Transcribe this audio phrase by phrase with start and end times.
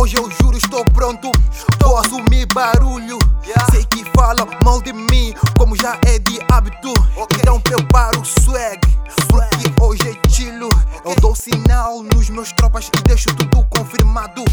[0.00, 1.28] Hoje eu juro, estou pronto.
[1.82, 3.18] Vou assumir barulho.
[3.72, 6.94] Sei que falam mal de mim, como já é de hábito.
[7.40, 8.78] Então preparo o swag,
[9.28, 10.68] porque hoje é chilo.
[11.04, 14.44] Eu dou sinal nos meus tropas e deixo tudo confirmado.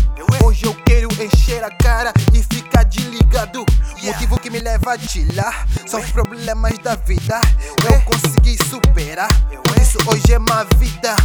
[0.44, 3.64] Hoje eu quero encher a cara e ficar desligado.
[4.02, 7.40] Motivo que me leva a chilar são os problemas da vida.
[7.84, 9.30] Eu consegui superar,
[9.96, 11.16] isso hoje é uma vida.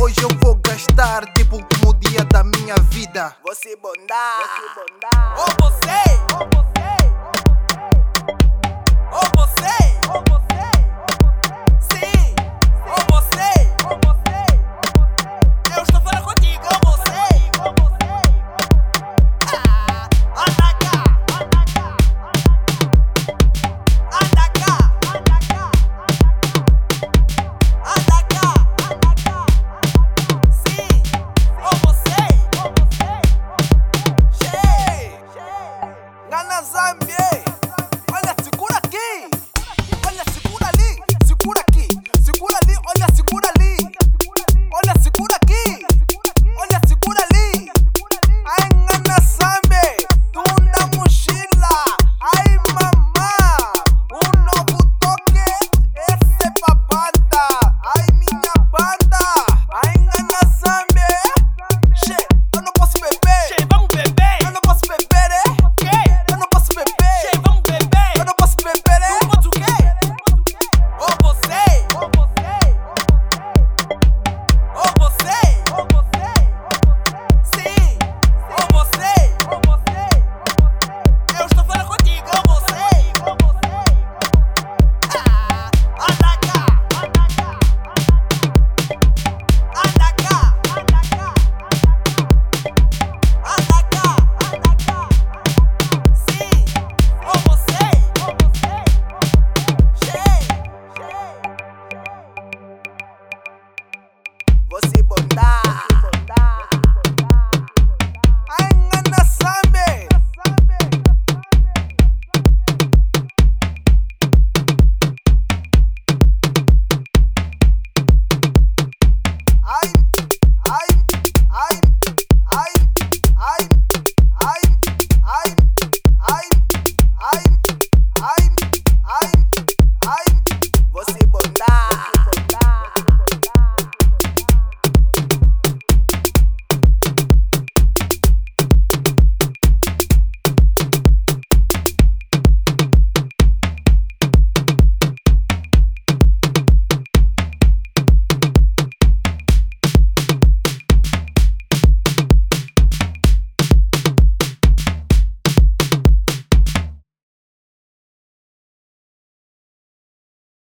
[0.00, 3.36] Hoje eu vou gastar tipo como o dia da minha vida.
[3.44, 5.38] Você bondar, você bondar.
[5.38, 6.05] Ou você, ou você.